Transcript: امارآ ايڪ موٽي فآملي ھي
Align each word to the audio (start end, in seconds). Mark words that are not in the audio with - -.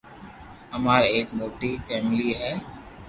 امارآ 0.75 1.07
ايڪ 1.13 1.27
موٽي 1.39 1.71
فآملي 1.85 2.29
ھي 2.39 2.51